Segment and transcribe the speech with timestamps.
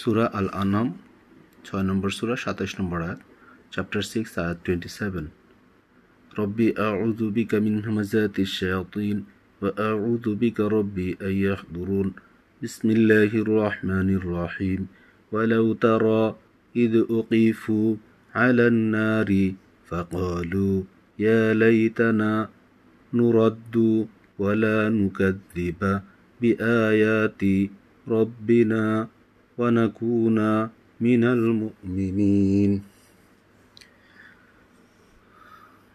[0.00, 0.88] সুরা আল আনাম
[1.66, 3.20] ছয় নম্বর সুরা সাতাশ নম্বর আয়াত
[3.72, 5.26] চ্যাপ্টার সিক্স আয়াত টোয়েন্টি সেভেন
[6.30, 9.24] ربي أعوذ بك من همزات الشياطين
[9.62, 12.08] وأعوذ بك ربي أن يحضرون
[12.62, 14.80] بسم الله الرحمن الرحيم
[15.32, 16.24] ولو ترى
[16.74, 17.96] إذ أقيفوا
[18.34, 19.30] على النار
[19.88, 20.76] فقالوا
[21.18, 22.32] يا ليتنا
[23.12, 23.76] نرد
[24.38, 25.80] ولا نكذب
[26.40, 27.42] بآيات
[28.06, 29.08] ربنا
[29.58, 30.38] ونكون
[31.00, 32.72] من المؤمنين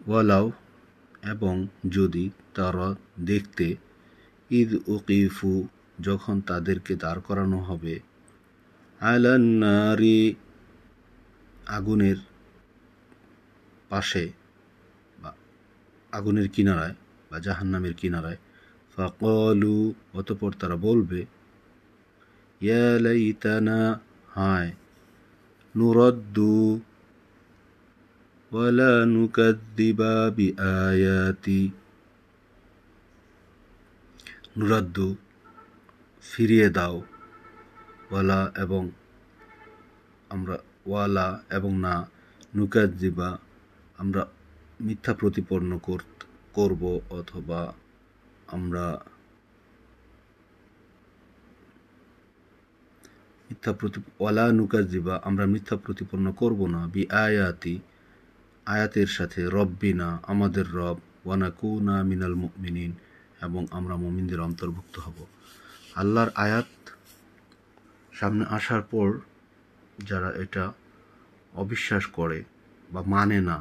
[0.00, 0.46] ওয়ালাও
[1.22, 1.54] এবং
[1.88, 2.88] যদি তারা
[3.24, 3.66] দেখতে
[4.50, 5.52] ঈদ উকিফু
[6.00, 7.94] যখন তাদেরকে দাঁড় করানো হবে
[9.00, 10.20] আলান্নারি
[11.68, 12.18] আগুনের
[13.88, 14.24] পাশে
[15.22, 15.30] বা
[16.12, 16.94] আগুনের কিনারায়
[17.30, 18.38] বা জাহান্নামের কিনারায়
[18.96, 19.76] ফাকলু
[20.14, 21.20] অতপর তারা বলবে
[22.60, 23.80] ইয়ালাইতানা
[24.28, 24.70] হায়
[25.74, 26.54] নুরদ্দু
[28.52, 30.00] ولا نكذب
[30.36, 31.46] بآيات
[34.58, 35.08] নুরাদ্দু
[36.24, 36.96] ফিরিয়ে দাও
[38.10, 38.82] ওয়ালা এবং
[40.30, 40.56] আমরা
[40.86, 41.94] ওয়ালা এবং না
[42.56, 43.28] নুকাদ্দিবা
[43.98, 44.22] আমরা
[44.80, 45.70] মিথ্যা প্রতিপন্ন
[46.54, 47.60] করব অথবা
[48.48, 48.84] আমরা
[53.57, 57.75] মিথ্যা প্রতি ওয়ালা নুকাদ্দিবা আমরা মিথ্যা প্রতিপন্ন করব না। বি আয়াতি,
[58.65, 62.91] আয়াতের সাথে, রব্বিনা, আমাদের রব ওয়ানাকুনা মিনাল মুমিনিন,
[63.45, 65.17] এবং আমরা মুমিনদের অন্তর্ভুক্ত হব।
[65.95, 66.69] আল্লাহর আয়াত
[68.13, 69.07] সামনে আসার পর
[70.05, 70.63] যারা এটা
[71.53, 72.39] অবিশ্বাস করে
[72.93, 73.57] বা মানে না,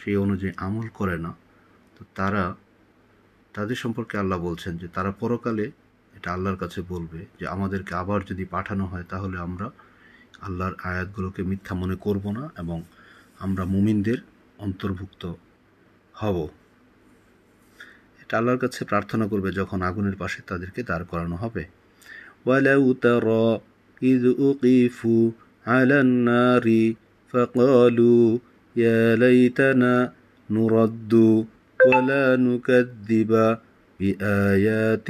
[0.00, 1.32] সেই অনুযায়ী আমল করে না,
[1.98, 2.44] তো তারা,
[3.54, 5.66] তাদের সম্পর্কে আল্লাহ বলছেন যে তারা পরকালে
[6.19, 9.67] এটা আল্লাহর কাছে বলবে যে আমাদেরকে আবার যদি পাঠানো হয় তাহলে আমরা
[10.41, 12.77] আল্লাহর আয়াতগুলোকে মিথ্যা মনে করব না এবং
[13.39, 14.19] আমরা মুমিনদের
[14.59, 15.23] অন্তর্ভুক্ত
[16.15, 16.37] হব
[18.21, 21.63] এটা আল্লাহর কাছে প্রার্থনা করবে যখন আগুনের পাশে তাদেরকে দাঁড় করানো হবে
[22.45, 23.61] ولو ترى
[24.01, 25.25] إذ أقيفوا
[25.65, 26.65] على النار
[27.33, 28.37] فقالوا
[28.75, 29.95] يا ليتنا
[30.49, 31.13] نرد
[31.79, 33.31] ولا نكذب
[33.99, 35.09] بآيات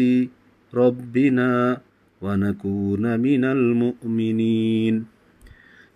[0.75, 1.81] রব্বিনা
[2.22, 5.04] ওয়ানাকুনা মিনাল মুমিনিন।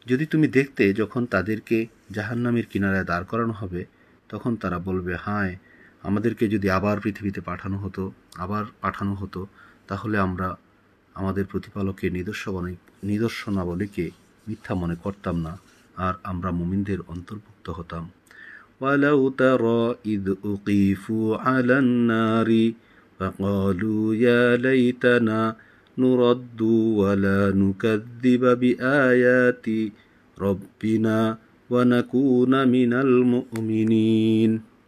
[0.06, 3.84] যদি তুমি দেখতে যখন তাদেরকে জাহান্নামের কিনারায় দাঁড় করানো হবে,
[4.28, 5.56] তখন তারা বলবে, হায়,
[6.02, 9.46] আমাদেরকে যদি আবার পৃথিবীতে পাঠানো হতো, আবার পাঠানো হতো,
[9.88, 10.56] তাহলে আমরা
[11.14, 14.10] আমাদের প্রতিপালকের নিদর্শন নিদর্শনাবলীকে
[14.48, 15.58] মিথ্যা মনে করতাম না,
[15.96, 18.10] আর আমরা মুমিনদের অন্তর্ভুক্ত হতাম।
[18.80, 22.74] ওয়ালাউ তারা ইদ উকিফু আলান্নারি
[23.20, 25.56] فقالوا يا ليتنا
[25.98, 26.60] نرد
[27.00, 29.66] ولا نكذب بآيات
[30.40, 31.38] ربنا
[31.70, 34.73] ونكون من المؤمنين.